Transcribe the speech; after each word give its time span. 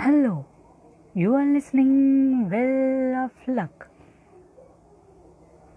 Hello 0.00 0.42
you 1.16 1.34
are 1.34 1.44
listening 1.44 2.44
well 2.48 3.14
of 3.14 3.30
luck 3.48 3.84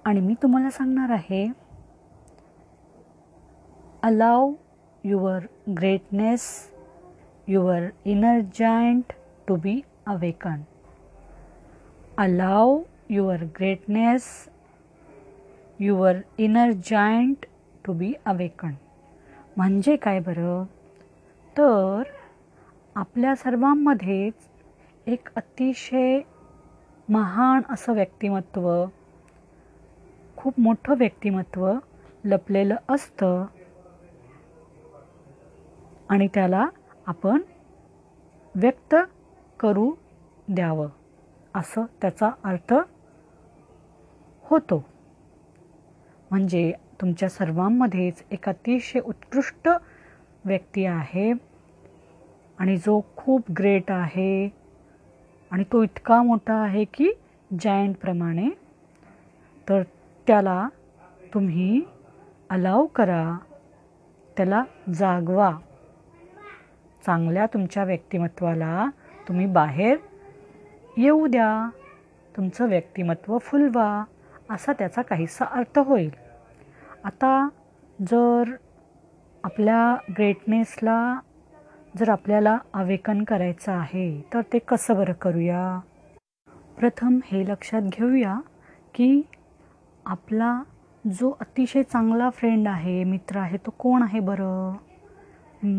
आणि 0.05 0.19
मी 0.19 0.33
तुम्हाला 0.33 0.69
सांगणार 0.69 1.09
आहे 1.09 1.47
allow 4.03 4.51
your 5.03 5.45
greatness 5.77 6.71
your 7.47 7.83
inner 8.05 8.39
giant 8.39 9.13
to 9.47 9.55
be 9.55 9.81
awaken 10.05 10.61
allow 12.17 12.79
your 13.09 13.43
greatness 13.43 14.49
your 15.79 16.15
inner 16.37 16.71
giant 16.71 17.45
to 17.85 17.93
be 17.93 18.13
awaken 18.25 18.71
म्हणजे 19.57 19.95
काय 19.95 20.19
बरं? 20.19 20.63
तर 21.57 22.01
आपल्या 22.97 23.35
सर्वांमध्येच 23.35 24.33
एक 25.05 25.27
अतिशय 25.35 26.21
महान 27.09 27.61
असं 27.69 27.93
व्यक्तिमत्व 27.93 28.85
खूप 30.37 30.59
मोठं 30.59 30.93
व्यक्तिमत्व 30.97 31.73
लपलेलं 32.23 32.75
असतं 32.89 33.45
आणि 36.09 36.27
त्याला 36.33 36.67
आपण 37.05 37.41
व्यक्त 38.55 38.95
करू 39.59 39.93
द्यावं 40.47 40.89
असं 41.55 41.85
त्याचा 42.01 42.29
अर्थ 42.43 42.73
होतो. 44.43 44.85
म्हणजे 46.31 46.73
तुमच्या 47.01 47.29
सर्वांमध्येच 47.29 48.23
एक 48.31 48.49
अतिशय 48.49 48.99
उत्कृष्ट 48.99 49.69
व्यक्ती 50.45 50.85
आहे. 50.85 51.33
आणि 52.59 52.77
जो 52.77 53.01
खूप 53.15 53.51
ग्रेट 53.51 53.91
आहे 53.91 54.49
आणि 55.51 55.63
तो 55.63 55.83
इतका 55.83 56.23
मोठा 56.23 56.53
आहे 56.53 56.85
की 56.85 57.11
जायंटप्रमाणे 57.59 58.49
तर 59.69 59.81
त्याला 60.27 60.67
तुम्ही 61.33 61.81
अलाव 62.49 62.85
करा. 62.85 63.37
त्याला 64.37 64.63
जागवा. 64.93 65.57
चांगल्या 67.05 67.45
तुमच्या 67.45 67.83
व्यक्तिमत्वाला 67.83 68.89
तुम्ही 69.27 69.45
बाहेर 69.45 69.97
येऊ 70.97 71.27
द्या. 71.27 71.69
तुमचं 72.37 72.69
व्यक्तिमत्व 72.69 73.37
फुलवा 73.37 74.03
असा 74.49 74.73
त्याचा 74.73 75.01
काहीसा 75.01 75.45
अर्थ 75.45 75.79
होईल. 75.79 76.09
आता 77.03 77.49
जर 78.01 78.43
आपल्या 79.43 79.95
ग्रेटनेसला 80.17 81.19
जर 81.97 82.09
आपल्याला 82.09 82.57
आवेकन 82.73 83.23
करायचं 83.23 83.71
आहे 83.71 84.21
तर 84.33 84.41
ते 84.53 84.59
कसं 84.59 84.95
बरं 84.95 85.13
करूया? 85.13 85.79
प्रथम 86.77 87.19
हे 87.25 87.43
लक्षात 87.47 87.81
घेऊया 87.81 88.39
की 88.95 89.21
आपला 90.05 90.61
जो 91.05 91.29
अतिशय 91.41 91.83
चांगला 91.83 92.29
फ्रेंड 92.29 92.67
आहे 92.67 93.03
मित्र 93.03 93.37
आहे 93.37 93.57
तो 93.57 93.73
कोण 93.79 94.03
आहे 94.03 94.19
बरं? 94.19 94.75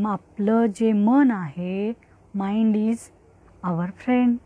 आपलं 0.08 0.66
जे 0.66 0.92
मन 0.92 1.30
आहे 1.30 1.92
माइंड 2.34 2.77
इज 2.77 2.98
आवर 3.62 3.91
फ्रेंड 3.97 4.36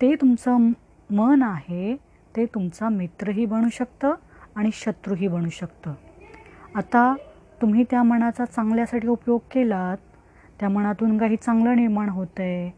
ते 0.00 0.14
तुमचं 0.14 0.70
मन 1.10 1.42
आहे 1.42 1.94
ते 2.36 2.46
तुमचा 2.46 2.88
मित्रही 2.88 3.44
बनू 3.46 3.68
शकतं 3.72 4.14
आणि 4.56 4.70
शत्रूही 4.74 5.28
बनू 5.28 5.48
शकतं. 5.48 5.94
आता 6.74 7.14
तुम्ही 7.62 7.84
त्या 7.90 8.02
मनाचा 8.02 8.44
चांगल्यासाठी 8.44 9.08
उपयोग 9.08 9.40
केलात 9.52 9.96
त्या 10.60 10.68
मनातून 10.68 11.16
काही 11.18 11.36
चांगलं 11.36 11.76
निर्माण 11.76 12.08
होतं 12.08 12.42
आहे 12.42 12.70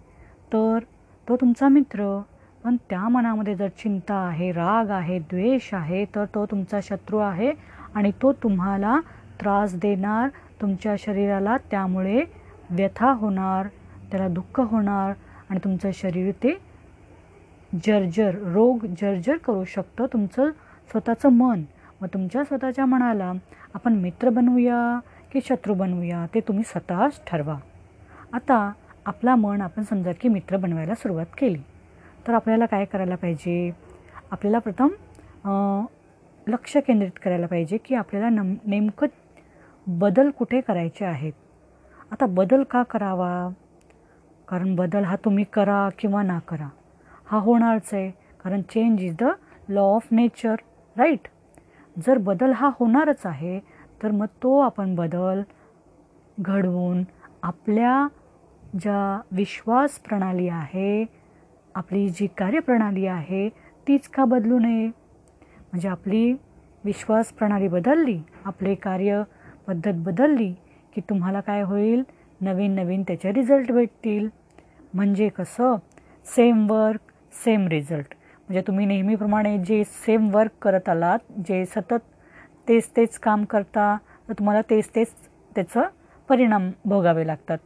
तर 0.52 0.78
तो 1.26 1.36
तुमचा 1.36 1.68
मित्र 1.68 2.20
पण 2.64 2.76
त्या 2.90 3.08
मनामध्ये 3.08 3.54
जर 3.54 3.68
चिंता 3.78 4.14
आहे 4.28 4.50
राग 4.52 4.90
आहे 4.90 5.18
द्वेष 5.18 5.68
आहे 5.74 6.04
तर 6.14 6.24
तो 6.24 6.44
तुमचा 6.46 6.78
शत्रू 6.82 7.18
आहे 7.18 7.52
आणि 7.94 8.10
तो 8.22 8.32
तुम्हाला 8.32 8.98
त्रास 9.40 9.74
देणार 9.74 10.28
तुमच्या 10.60 10.94
शरीराला 10.98 11.56
त्यामुळे 11.70 12.24
व्यथा 12.70 13.12
होणार 13.12 13.66
त्याला 14.10 14.28
दुःख 14.28 14.60
होणार 14.60 15.12
आणि 15.50 15.58
तुमचं 15.64 15.90
शरीर 15.94 16.30
ते 16.32 16.56
जर्जर 17.86 18.34
रोग 18.52 18.86
जर्जर 19.00 19.36
करू 19.36 19.64
शकतं. 19.64 20.06
तुमचं 20.12 20.50
स्वतःचं 20.90 21.28
मन 21.28 21.62
मग 22.00 22.08
तुमच्या 22.14 22.44
स्वतःच्या 22.44 22.84
मनाला 22.86 23.32
आपण 23.74 23.94
मित्र 23.94 24.28
बनवूया. 24.28 24.98
की 25.32 25.40
शत्रू 25.44 25.74
बनवूया 25.74 26.24
ते 26.34 26.40
तुम्ही 26.48 26.64
स्वतःच 26.64 27.20
ठरवा. 27.26 27.56
आता 28.34 28.70
आपला 29.06 29.34
मन 29.36 29.60
आपण 29.62 29.82
समजा 29.82 30.12
की 30.20 30.28
मित्र 30.28 30.56
बनवायला 30.56 30.94
सुरुवात 30.94 31.26
केली 31.38 31.60
तर 32.26 32.34
आपल्याला 32.34 32.66
काय 32.66 32.84
करायला 32.84 33.14
पाहिजे? 33.16 33.70
आपल्याला 34.30 34.58
प्रथम 34.58 34.88
लक्ष 36.46 36.76
केंद्रित 36.76 37.18
करायला 37.24 37.46
पाहिजे 37.46 37.76
की 37.84 37.94
आपल्याला 37.94 38.28
नम 38.30 38.54
नेमकं 38.66 39.06
बदल 39.86 40.30
कुठे 40.38 40.60
करायचे 40.60 41.04
आहेत? 41.04 41.32
आता 42.12 42.26
बदल 42.26 42.62
का 42.70 42.82
करावा? 42.82 43.48
कारण 44.48 44.74
बदल 44.74 45.04
हा 45.04 45.16
तुम्ही 45.24 45.44
करा 45.52 45.88
किंवा 45.98 46.22
ना 46.22 46.38
करा. 46.48 46.68
हा 47.26 47.38
होणारच 47.38 47.92
आहे 47.92 48.10
कारण 48.44 48.62
change 48.70 49.02
is 49.02 49.14
the 49.20 49.30
law 49.68 49.82
of 49.94 50.06
nature 50.12 50.54
right 50.96 51.28
जर 51.96 52.18
बदल 52.18 52.52
हा 52.56 52.70
होणारच 52.78 53.26
आहे 53.26 53.58
तर 54.02 54.10
मग 54.10 54.26
तो 54.42 54.58
आपण 54.58 54.94
बदल 54.94 55.42
घडवून 56.40 57.02
आपल्या 57.42 58.06
ज्या 58.80 59.20
विश्वास 59.32 59.98
प्रणाली 59.98 60.48
आहे 60.48 61.04
आपली 61.74 62.08
जी 62.08 62.26
कार्यप्रणाली 62.26 63.06
आहे 63.06 63.48
तीच 63.88 64.08
का 64.08 64.24
बदलू 64.24 64.58
नये? 64.58 64.86
म्हणजे 64.86 65.88
आपली 65.88 66.32
विश्वास 66.84 67.32
प्रणाली 67.32 67.68
बदलली 67.68 68.18
आपले 68.44 68.74
कार्य 68.74 69.22
पद्धत 69.66 69.92
बदलली 69.94 70.52
की 70.94 71.00
तुम्हाला 71.00 71.40
काय 71.40 71.62
होईल? 71.62 72.02
नवीन 72.40 72.74
नवीन 72.74 73.02
त्याचे 73.02 73.32
रिझल्ट 73.32 73.72
भेटतील. 73.72 74.28
म्हणजे 74.94 75.28
कसं? 75.28 75.76
Same 76.36 76.70
work 76.70 77.00
same 77.44 77.66
result. 77.68 78.14
म्हणजे 78.48 78.62
तुम्ही 78.66 78.86
नेहमीप्रमाणे 78.86 79.58
जे 79.58 79.82
सेम 79.84 80.28
वर्क 80.34 80.50
करत 80.62 80.88
आलात 80.88 81.18
जे 81.48 81.64
सतत 81.64 82.04
तेच 82.68 82.90
तेच 82.96 83.18
काम 83.18 83.44
करता 83.44 83.96
तर 84.28 84.32
तुम्हाला 84.32 84.60
तेच 84.60 84.88
तेच 84.94 85.12
त्याचं 85.54 85.82
परिणाम 86.28 86.70
भोगावे 86.84 87.26
लागतात. 87.26 87.58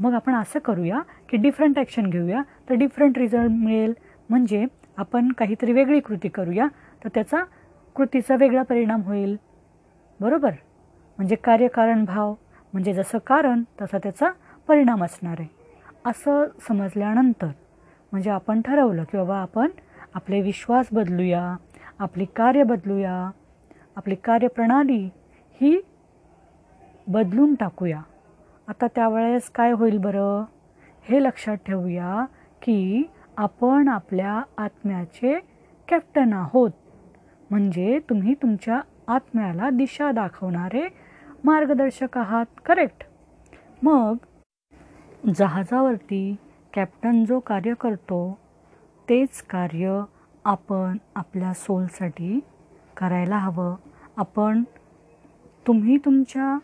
मग 0.00 0.14
आपण 0.14 0.34
असं 0.34 0.58
करूया 0.58 1.00
की 1.28 1.36
डिफरंट 1.36 1.78
ॲक्शन 1.78 2.10
घेऊया. 2.10 2.42
तर 2.68 2.74
डिफरंट 2.74 3.18
रिझल्ट 3.18 3.50
मिळेल 3.50 3.94
म्हणजे 4.30 4.64
आपण 4.96 5.32
काहीतरी 5.32 5.72
वेगळी 5.72 6.00
कृती 6.00 6.28
करूया 6.28 6.66
तर 7.04 7.08
त्याचा 7.14 7.42
कृतीचा 7.96 8.36
वेगळा 8.36 8.62
परिणाम 8.62 9.02
होईल. 9.02 9.36
बरोबर? 10.20 10.50
म्हणजे 11.18 11.36
कार्यकारण 11.36 12.04
भाव 12.04 12.34
म्हणजे 12.72 12.92
जसं 12.94 13.18
कारण 13.26 13.62
तसा 13.80 13.98
त्याचा 13.98 14.30
परिणाम 14.68 15.04
असणार 15.04 15.36
आहे. 15.38 15.48
असं 16.04 16.44
समजल्यानंतर 16.68 17.48
म्हणजे 18.12 18.30
आपण 18.30 18.60
ठरवलं 18.60 19.04
की 19.04 19.16
बाबा 19.16 19.36
आपण 19.36 19.70
आपले 20.14 20.40
विश्वास 20.40 20.86
बदलूया 20.92 21.56
आपली 21.98 22.24
कार्य 22.24 22.62
बदलूया 22.62 23.30
आपली 23.96 24.14
कार्यप्रणाली 24.14 25.08
ही 25.60 25.80
बदलून 27.08 27.54
टाकूया. 27.54 28.00
आता 28.68 28.86
त्यावेळेस 28.86 29.50
काय 29.50 29.72
होईल 29.72 29.98
बरं? 29.98 30.44
हे 31.08 31.22
लक्षात 31.22 31.56
ठेवूया 31.66 32.24
की 32.62 33.02
आपण 33.36 33.88
आपल्या 33.88 34.42
आत्म्याचे 34.58 35.38
कॅप्टन 35.88 36.32
आहोत. 36.32 36.70
म्हणजे 37.50 37.98
तुम्ही 38.10 38.34
तुमच्या 38.34 38.80
आत्म्याला 39.08 39.70
दिशा 39.70 40.10
दाखवणारे 40.12 40.86
मार्गदर्शक 41.44 42.18
आहात 42.18 42.60
करेक्ट 42.64 43.04
मग 43.82 44.16
जहाजावरती 45.34 46.36
कॅप्टन 46.74 47.24
जो 47.24 47.38
कार्य 47.40 47.74
करतो 47.80 48.38
तेच 49.08 49.42
कार्य 49.42 50.00
आपण 50.44 50.96
आपल्या 51.14 51.52
सोलसाठी 51.52 52.38
करायला 53.00 53.38
हवं. 53.38 53.74
आपण 54.16 54.62
तुम्ही 55.66 55.96
तुमच्या 55.96 56.58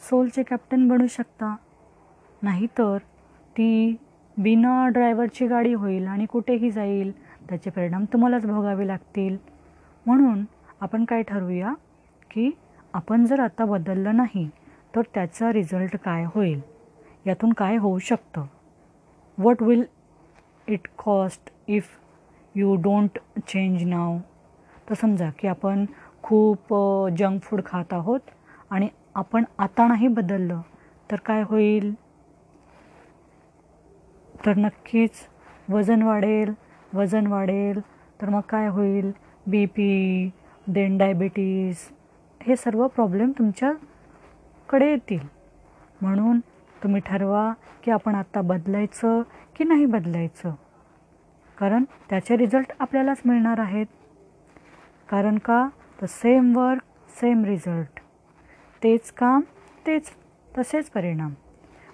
सोलचे 0.00 0.42
कॅप्टन 0.42 0.88
बनू 0.88 1.06
शकता. 1.06 1.56
नाहीतर 2.42 2.98
ती 3.56 3.96
बिना 4.38 4.88
ड्रायव्हरची 4.88 5.46
गाडी 5.46 5.72
होईल 5.72 6.06
आणि 6.06 6.26
कुठेही 6.26 6.70
जाईल 6.70 7.12
त्याचे 7.48 7.70
परिणाम 7.70 8.04
तुम्हालाच 8.04 8.46
भोगावे 8.46 8.86
लागतील. 8.86 9.36
म्हणून 10.06 10.44
आपण 10.80 11.04
काय 11.04 11.22
ठरवूया 11.22 11.74
की 12.30 12.50
आपण 12.92 13.24
जर 13.24 13.40
आता 13.40 13.64
बदललं 13.64 14.16
नाही 14.16 14.48
तर 14.96 15.02
त्याचा 15.14 15.52
रिझल्ट 15.52 15.96
काय 15.96 16.24
होईल? 16.24 16.60
यातून 17.26 17.52
काय 17.52 17.76
होऊ 17.76 17.98
शकतं? 17.98 18.44
What 19.38 19.62
will 19.62 19.84
it 20.68 20.88
cost 20.98 21.50
if 21.68 21.88
you 22.54 22.74
don't 22.74 23.18
change 23.46 23.82
now 23.82 24.18
तर 24.88 24.94
समजा 24.94 25.30
की 25.38 25.48
आपण 25.48 25.84
खूप 26.22 26.74
जंक 27.18 27.42
फूड 27.42 27.60
खात 27.66 27.92
आहोत 27.92 28.20
आणि 28.70 28.88
आपण 29.14 29.44
आता 29.58 29.86
नाही 29.86 30.08
बदललं 30.08 30.60
तर 31.10 31.16
काय 31.16 31.42
होईल? 31.42 31.94
तर 34.46 34.56
नक्कीच 34.56 35.10
वजन 35.68 36.02
वाढेल 36.02 36.52
वजन 36.94 37.26
वाढेल. 37.26 37.80
तर 38.20 38.28
मग 38.28 38.40
काय 38.40 38.68
होईल? 38.68 39.10
बी 39.46 39.66
पी 39.66 40.30
देन 40.66 40.98
डायबिटीज 40.98 41.76
हे 42.42 42.56
सर्व 42.56 42.86
प्रॉब्लेम 42.86 43.32
तुमच्याकडे 43.38 44.90
येतील. 44.90 45.26
म्हणून 46.00 46.40
तुम्ही 46.82 47.00
ठरवा 47.06 47.52
की 47.84 47.90
आपण 47.90 48.14
आत्ता 48.14 48.40
बदलायचं 48.40 49.22
की 49.56 49.64
नाही 49.64 49.86
बदलायचं. 49.86 50.54
कारण 51.58 51.84
त्याचे 52.10 52.36
रिझल्ट 52.36 52.72
आपल्यालाच 52.80 53.22
मिळणार 53.24 53.58
आहेत. 53.58 53.86
कारण 55.08 55.38
का? 55.38 55.68
तर 56.00 56.06
सेम 56.06 56.56
वर्क 56.56 56.82
सेम 57.20 57.44
रिझल्ट 57.44 58.00
तेच 58.82 59.10
काम 59.12 59.40
तेच 59.86 60.10
तसेच 60.58 60.90
परिणाम. 60.90 61.32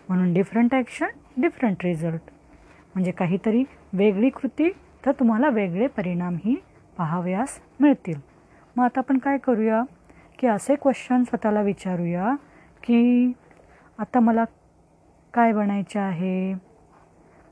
म्हणून 0.09 0.33
डिफरंट 0.35 0.75
ॲक्शन 0.75 1.07
डिफरंट 1.41 1.85
रिझल्ट 1.85 2.31
म्हणजे 2.95 3.11
काहीतरी 3.11 3.65
वेगळी 3.93 4.29
कृती 4.29 4.71
तर 5.07 5.13
तुम्हाला 5.13 5.49
वेगळे 5.49 5.87
परिणामही 5.87 6.57
पाहाव्यास 6.97 7.61
मिळतील. 7.81 8.21
मग 8.77 8.85
आता 8.85 9.01
आपण 9.01 9.19
काय 9.19 9.39
करूया? 9.39 9.83
की 10.39 10.47
असे 10.47 10.75
क्वेश्चन 10.75 11.23
स्वतःला 11.23 11.61
विचारूया 11.61 12.35
की 12.83 13.33
आता 13.99 14.21
मला 14.21 14.45
काय 15.35 15.53
बनायचे 15.53 15.99
आहे? 15.99 16.55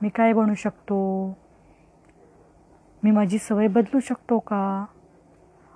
मी 0.02 0.08
काय 0.08 0.32
बनू 0.32 0.54
शकतो? 0.54 1.28
मी 3.02 3.10
माझी 3.10 3.38
सवय 3.38 3.66
बदलू 3.66 4.00
शकतो 4.00 4.38
का? 4.38 4.84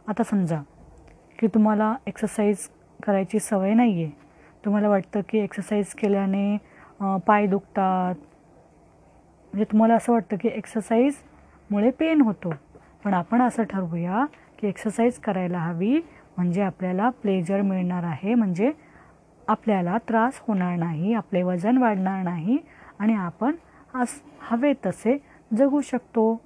आता 0.09 0.23
समजा 0.23 0.61
की 1.39 1.47
तुम्हाला 1.55 1.95
एक्सरसाइज 2.07 2.69
करायची 3.01 3.39
सवय 3.39 3.75
नाही 3.75 4.03
आहे 4.03 4.11
तुम्हाला 4.65 4.89
वाटतं 4.89 5.21
की 5.29 5.39
एक्सरसाइज 5.39 5.93
केल्याने 5.99 6.57
पाय 7.27 7.47
दुखतात. 7.47 8.15
म्हणजे 9.53 9.65
तुम्हाला 9.73 9.95
असं 9.95 10.13
वाटतं 10.13 10.37
की 10.41 10.49
एक्सरसाइजमुळे 10.49 11.91
पेन 11.99 12.21
होतो. 12.21 12.53
पण 13.05 13.15
आपण 13.15 13.43
असं 13.43 13.63
ठरवूया 13.71 14.25
की 14.59 14.67
एक्सरसाइज 14.69 15.19
करायला 15.19 15.59
हवी 15.59 15.99
म्हणजे 16.37 16.63
आपल्याला 16.63 17.09
प्लेजर 17.23 17.63
मिळणार 17.63 18.05
आहे 18.05 18.35
म्हणजे 18.35 18.71
आपल्याला 19.49 19.97
त्रास 20.09 20.41
होणार 20.49 20.77
नाही 20.79 21.15
आपले 21.15 21.43
वजन 21.43 21.79
वाढणार 21.79 22.23
नाही 22.25 22.59
आणि 22.99 23.15
आपण 23.15 23.55
अस 23.95 24.21
हवे 24.51 24.73
तसे 24.87 25.17
जगू 25.51 25.81
शकतो. 25.81 26.41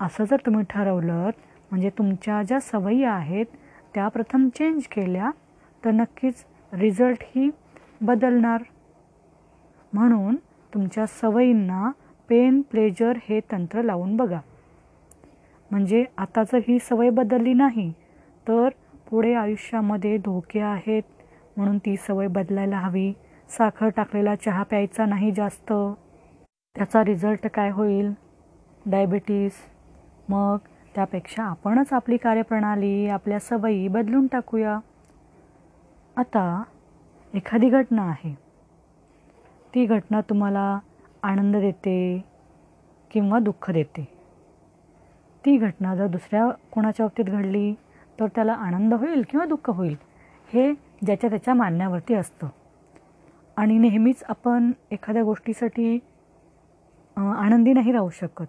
असं 0.00 0.24
जर 0.24 0.40
तुम्ही 0.46 0.64
ठरवलं 0.70 1.30
म्हणजे 1.72 1.90
तुमच्या 1.90 2.42
ज्या 2.42 2.60
सवयी 2.60 3.04
आहेत 3.04 3.46
त्या 3.94 4.08
प्रथम 4.08 4.48
चेंज 4.48 4.86
केल्या 4.86 5.30
तर 5.84 5.90
नक्कीच 5.90 6.44
रिझल्ट 6.72 7.22
ही 7.22 7.50
बदलणार. 8.00 8.62
म्हणून 9.92 10.36
तुमच्या 10.74 11.06
सवयींना 11.06 11.90
पेन 12.28 12.60
प्लेजर 12.60 13.18
हे 13.28 13.40
तंत्र 13.52 13.82
लावून 13.82 14.16
बघा. 14.16 14.40
म्हणजे 15.70 16.04
आता 16.18 16.42
जर 16.42 16.58
ही 16.68 16.78
सवय 16.78 17.10
बदलली 17.10 17.52
नाही 17.54 17.90
तर 18.48 18.68
पुढे 19.10 19.34
आयुष्यामध्ये 19.34 20.16
धोके 20.16 20.60
आहेत 20.60 21.02
म्हणून 21.56 21.78
ती 21.78 21.96
सवय 21.96 22.26
बदलायला 22.26 22.78
हवी. 22.78 23.12
साखर 23.48 23.88
टाकलेला 23.88 24.34
चहा 24.34 24.62
प्यायचा 24.62 25.06
नाही 25.06 25.30
जास्त. 25.32 25.72
त्याचा 26.76 27.04
रिझल्ट 27.04 27.46
काय 27.46 27.70
होईल? 27.70 28.12
डायबिटीस 28.86 29.52
मग? 30.28 30.56
त्यापेक्षा 30.94 31.44
आपणच 31.44 31.92
आपली 31.92 32.16
कार्यप्रणाली 32.16 33.08
आपल्या 33.08 33.38
सवयी 33.38 33.88
बदलून 33.88 34.26
टाकूया. 34.26 34.78
आता 36.16 36.62
एखादी 37.34 37.68
घटना 37.68 38.02
आहे. 38.02 38.34
ती 39.74 39.84
घटना 39.86 40.20
तुम्हाला 40.20 40.78
आनंद 41.22 41.56
देते 41.56 42.24
किंवा 43.10 43.38
दुःख 43.38 43.70
देते. 43.70 44.08
ती 45.44 45.56
घटना 45.56 45.94
जर 45.96 46.06
दुसऱ्या 46.06 46.48
कोणाच्या 46.72 47.06
बाबतीत 47.06 47.32
घडली 47.34 47.72
तर 48.20 48.26
त्याला 48.26 48.52
आनंद 48.52 48.94
होईल 48.94 49.22
किंवा 49.30 49.46
दुःख 49.46 49.70
होईल 49.70 49.96
हे 50.52 50.72
ज्याच्या 50.72 51.30
त्याच्या 51.30 51.54
मानण्यावरती 51.54 52.14
असतं. 52.14 52.48
आणि 53.56 53.78
नेहमीच 53.78 54.22
आपण 54.28 54.70
एखाद्या 54.90 55.22
गोष्टीसाठी 55.22 55.98
आनंदी 57.16 57.72
नाही 57.72 57.92
राहू 57.92 58.10
शकत. 58.10 58.46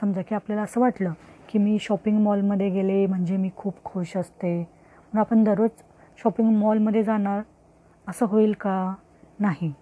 समजा 0.00 0.22
की 0.22 0.34
आपल्याला 0.34 0.62
असं 0.62 0.80
वाटलं 0.80 1.12
की 1.50 1.58
मी 1.58 1.78
शॉपिंग 1.80 2.18
मॉलमध्ये 2.18 2.70
गेले 2.70 3.06
म्हणजे 3.06 3.36
मी 3.36 3.50
खूप 3.56 3.84
खुश 3.84 4.16
असते. 4.16 4.58
म्हणून 4.58 5.18
आपण 5.18 5.44
दररोज 5.44 5.70
शॉपिंग 6.18 6.56
मॉलमध्ये 6.56 7.02
जाणार 7.02 7.42
असं 8.08 8.26
होईल 8.26 8.52
का? 8.52 8.94
नाही. 9.40 9.72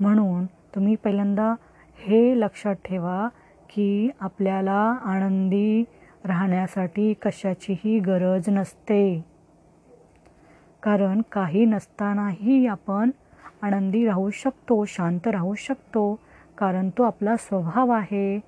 म्हणून 0.00 0.46
तुम्ही 0.46 0.94
पहिल्यांदा 0.94 1.54
हे 1.98 2.40
लक्षात 2.40 2.74
ठेवा 2.74 3.28
की 3.70 4.10
आपल्याला 4.20 4.98
आनंदी 5.04 5.84
राहण्यासाठी 6.24 7.14
कशाचीही 7.14 7.98
गरज 7.98 8.42
नसते. 8.48 9.24
कारण 10.82 11.22
काही 11.32 11.64
नसतानाही 11.64 12.66
आपण 12.66 13.10
आनंदी 13.62 14.06
राहू 14.06 14.30
शकतो 14.30 14.84
शांत 14.84 15.26
राहू 15.26 15.54
शकतो. 15.54 16.18
कारण 16.58 16.90
तो 16.98 17.02
आपला 17.02 17.36
स्वभाव 17.36 17.90
आहे. 17.90 18.40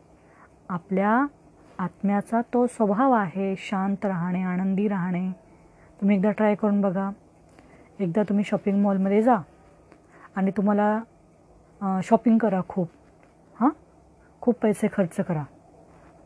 आपल्या 0.69 1.27
आत्म्याचा 1.81 2.41
तो 2.55 2.67
स्वभाव 2.67 3.13
आहे 3.13 3.55
शांत 3.59 4.05
राहणे 4.05 4.43
आनंदी 4.43 4.89
राहणे. 4.89 5.31
तुम्ही 6.01 6.17
एकदा 6.17 6.31
ट्राय 6.31 6.55
करून 6.55 6.81
बघा. 6.81 7.11
एकदा 8.01 8.23
तुम्ही 8.23 8.45
शॉपिंग 8.45 8.83
मॉलमध्ये 8.83 9.23
जा. 9.23 9.37
आणि 10.37 10.51
तुम्हाला 10.51 12.01
शॉपिंग 12.05 12.39
करा 12.39 12.61
खूप. 12.69 12.89
हां? 13.61 13.71
खूप 14.41 14.59
पैसे 14.63 14.89
खर्च 14.93 15.17
करा. 15.17 15.43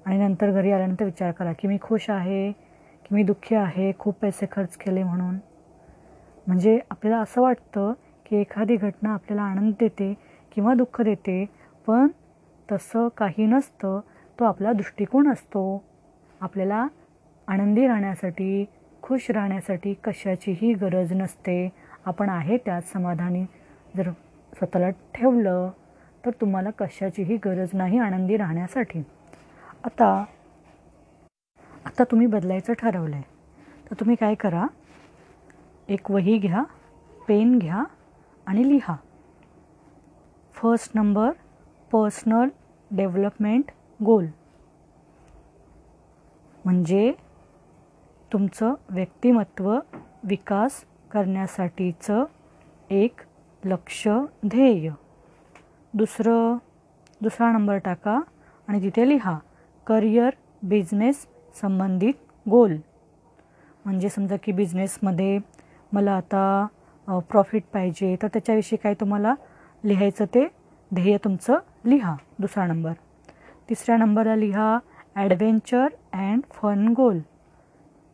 आणि 0.06 0.18
नंतर 0.18 0.50
घरी 0.50 0.72
आल्यानंतर 0.72 1.04
विचार 1.04 1.30
करा 1.32 1.52
की 1.52 1.68
मी 1.68 1.78
खुश 1.82 2.08
आहे 2.10 2.50
की 2.52 3.14
मी 3.14 3.22
दुःखी 3.22 3.54
आहे 3.54 3.92
खूप 3.98 4.14
पैसे 4.22 4.46
खर्च 4.52 4.76
केले 4.76 5.02
म्हणून. 5.02 5.34
म्हणजे 6.46 6.78
आपल्याला 6.90 7.20
असं 7.20 7.42
वाटतं 7.42 7.92
की 8.26 8.36
एखादी 8.36 8.76
घटना 8.76 9.12
आपल्याला 9.14 9.42
आनंद 9.42 9.72
देते 9.80 10.14
किंवा 10.54 10.74
दुःख 10.74 11.00
देते 11.02 11.44
पण 11.86 12.08
तसं 12.72 13.08
काही 13.16 13.46
नसतं. 13.46 14.00
तो 14.40 14.44
आपला 14.44 14.72
दृष्टिकोन 14.72 15.32
असतो. 15.32 15.82
आपल्याला 16.40 16.86
आनंदी 17.48 17.86
राहण्यासाठी 17.86 18.64
खुश 19.02 19.30
राहण्यासाठी 19.30 19.94
कशाचीही 20.04 20.72
गरज 20.74 21.12
नसते. 21.12 21.68
आपण 22.04 22.28
आहे 22.28 22.56
त्यात 22.56 22.82
समाधानी. 22.82 23.44
जर 23.96 24.10
स्वतःला 24.52 24.88
ठेवलं 25.14 25.70
तर 26.24 26.30
तुम्हाला 26.30 26.70
कशाचीही 26.70 27.36
गरज 27.44 27.68
नाही 27.72 27.98
आनंदी 27.98 28.36
राहण्यासाठी. 28.36 29.02
आता 29.84 30.24
आता 31.86 32.04
तुम्ही 32.04 32.26
बदलायचं 32.26 32.72
ठरवलं 32.72 33.16
आहे 33.16 33.90
तर 33.90 33.94
तुम्ही 34.00 34.16
काय 34.20 34.34
करा? 34.34 34.66
एक 35.88 36.10
वही 36.10 36.36
घ्या 36.38 36.62
पेन 37.28 37.58
घ्या 37.58 37.84
आणि 38.46 38.68
लिहा. 38.68 38.96
First 40.54 40.90
number 40.94 41.30
personal 41.92 42.48
development 42.90 43.70
goal. 44.04 44.26
म्हणजे 46.64 47.12
तुमचं 48.32 48.74
व्यक्तिमत्व 48.90 49.74
विकास 50.24 50.84
करण्यासाठीचं 51.10 52.24
एक 52.90 53.20
लक्ष 53.62 54.06
ध्येय. 54.46 54.90
दुसरं 55.94 56.56
दुसरा 57.22 57.50
नंबर 57.52 57.78
टाका 57.78 58.20
आणि 58.68 58.82
तिथे 58.82 59.08
लिहा 59.08 59.38
करिअर 59.86 60.30
बिझनेस 60.62 61.26
संबंधित 61.60 62.14
गोल. 62.46 62.76
म्हणजे 63.84 64.08
समजा 64.08 64.36
की 64.42 64.52
बिझनेसमध्ये 64.52 65.38
मला 65.92 66.12
आता 66.12 66.66
प्रॉफिट 67.30 67.64
पाहिजे 67.72 68.16
तर 68.22 68.28
त्याच्याविषयी 68.32 68.78
काय 68.82 68.94
तुम्हाला 68.94 69.34
लिहायचं 69.84 70.24
ते 70.24 70.46
ध्येय 70.94 71.16
तुमचं 71.24 71.58
लिहा 71.84 72.14
दुसरा 72.38 72.66
नंबर. 72.66 72.92
तिसऱ्या 73.68 73.96
नंबरला 73.96 74.34
लिहा 74.36 74.78
ॲडव्हेंचर 75.16 75.86
अँड 76.12 76.42
फन 76.52 76.88
गोल 76.96 77.18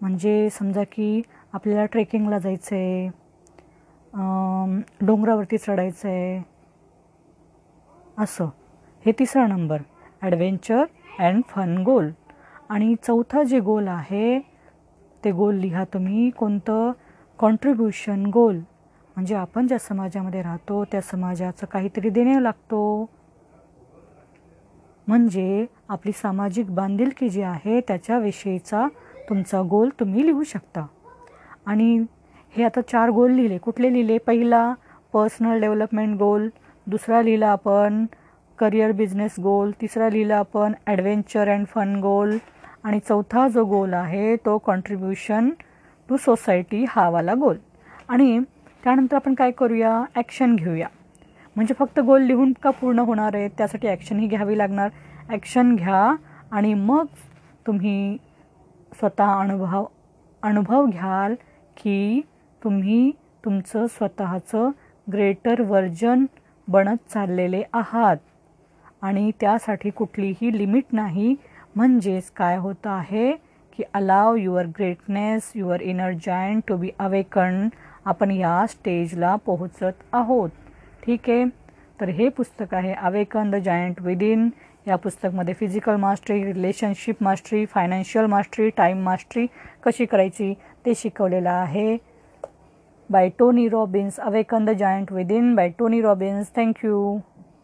म्हणजे 0.01 0.49
समजा 0.53 0.83
की 0.93 1.21
आपल्याला 1.53 1.85
ट्रेकिंगला 1.93 2.39
जायचं 2.39 2.77
आहे 2.77 3.09
डोंगरावरती 5.07 5.59
चढायचं 5.59 6.09
आहे 6.09 6.43
असं. 8.19 8.49
हे 9.05 9.13
तिसरा 9.19 9.47
number 9.47 9.83
adventure 10.23 10.85
and 11.19 11.43
fun 11.49 11.77
goal 11.85 12.11
आणि 12.71 12.95
चौथा 13.03 13.43
जे 13.43 13.61
गोल 13.61 13.89
आहे 13.89 14.39
ते 15.23 15.31
गोल 15.33 15.55
लिहा 15.55 15.85
तुम्ही 15.95 16.29
कोणतं? 16.31 16.91
कॉन्ट्रीब्युशन 17.39 18.25
गोल 18.33 18.57
म्हणजे 19.17 19.35
आपण 19.35 19.67
ज्या 19.67 19.79
समाजामध्ये 19.79 20.43
राहतो 20.43 20.85
त्या 20.93 21.01
समाजाचं 21.01 21.67
काहीतरी 21.73 22.11
देणे 22.11 22.43
लागतो. 22.43 23.05
म्हणजे 25.11 25.65
आपली 25.89 26.13
सामाजिक 26.13 26.71
बांधिलकी 26.75 27.29
जी 27.29 27.43
आहे 27.43 27.81
त्याच्याविषयीचा 27.89 28.87
तुमचा 29.29 29.63
गोल 29.71 29.89
तुम्ही 30.01 30.27
लिहू 30.27 30.43
शकता. 30.43 30.85
आणि 31.67 32.05
हे 32.55 32.65
आता 32.65 32.81
चार 32.81 33.11
गोल 33.11 33.31
लिहिले. 33.31 33.57
कुठले 33.59 33.93
लिहिले? 33.93 34.19
पहिला 34.19 34.73
पर्सनल 35.13 35.61
डेव्हलपमेंट 35.61 36.17
गोल 36.19 36.49
दुसरा 36.87 37.23
लिहिला 37.23 37.49
आपण 37.49 38.05
करिअर 38.59 38.93
बिझनेस 38.93 39.35
गोल 39.43 39.71
तिसरा 39.81 40.09
लिहिला 40.11 40.37
आपण 40.37 40.73
ॲडव्हेंचर 40.87 41.49
अँड 41.49 41.67
फन 41.67 41.97
गोल 42.03 42.37
आणि 42.85 42.99
चौथा 43.09 43.49
जो 43.49 43.65
गोल 43.65 43.95
आहे 43.95 44.37
तो 44.37 44.57
कॉन्ट्रीब्युशन 44.59 45.51
टू 46.09 46.17
सोसायटी 46.17 46.85
हा 46.89 47.09
वाला 47.11 47.35
गोल 47.35 47.57
आणि 48.09 48.39
त्यानंतर 48.85 49.17
आपण 49.17 49.35
काय 49.35 49.51
करूया? 49.51 50.03
ॲक्शन 50.17 50.57
घेऊया. 50.57 50.87
म्हणजे 51.57 51.75
फक्त 51.79 52.01
गोल 52.01 52.23
लिहून 52.23 52.53
का 52.63 52.71
पूर्ण 52.71 52.99
होणार 52.99 53.35
आहे? 53.35 53.49
त्यासाठी 53.49 53.89
ॲक्शनही 53.89 54.27
घ्यावी 54.27 54.59
लागणार. 54.59 54.89
ॲक्शन 55.29 55.75
घ्या 55.77 56.15
आणि 56.51 56.75
मग 56.75 57.07
तुम्ही 57.67 58.17
स्वतः 58.93 59.39
अनुभव 59.41 59.85
अनुभव 60.43 60.87
घ्याल 60.87 61.35
की 61.77 62.21
तुम्ही 62.63 63.11
तुमचं 63.45 63.87
स्वतःचं 63.87 64.71
ग्रेटर 65.07 65.61
व्हर्जन 65.61 66.25
बनत 66.69 67.11
चाललेले 67.13 67.63
आहात. 67.73 68.17
आणि 69.03 69.31
त्यासाठी 69.41 69.91
कुठलीही 69.91 70.57
लिमिट 70.59 70.85
नाही. 70.93 71.35
म्हणजेच 71.77 72.31
काय 72.31 72.57
होतं 72.57 72.91
आहे 72.91 73.31
की 73.77 73.83
allow 73.95 74.35
your 74.35 74.67
greatness 74.67 75.53
your 75.55 75.81
inner 75.81 76.13
giant 76.27 76.63
to 76.69 76.77
be 76.77 76.91
awaken 76.99 77.69
आपण 78.05 78.31
या 78.31 78.65
स्टेजला 78.67 79.35
पोहोचत 79.37 80.03
आहोत. 80.13 80.51
ठीक 81.07 81.31
आहे. 81.31 81.45
तर 82.01 82.09
हे 82.09 82.29
पुस्तक 82.29 82.75
आहे 82.75 82.93
अवेकन 82.95 83.51
द 83.51 83.55
जायंट 83.65 84.01
विदिन 84.03 84.49
या 84.89 84.97
पुस्तकमध्ये 84.97 85.55
physical 85.55 85.97
mastery 86.01 86.45
relationship 86.45 87.23
mastery 87.23 87.65
financial 87.67 88.27
mastery 88.27 88.69
time 88.77 89.03
mastery 89.05 89.47
कशी 89.85 90.05
करायची 90.07 90.53
ते 90.87 90.95
शिकवलेलं 90.97 91.51
आहे. 91.51 91.97
By 93.11 93.29
Tony 93.39 93.69
Robbins 93.69 94.19
awaken 94.21 94.65
the 94.65 94.71
giant 94.79 95.13
within 95.13 95.55
by 95.55 95.69
Tony 95.79 96.01
Robbins 96.01 96.51
thank you 96.57 97.19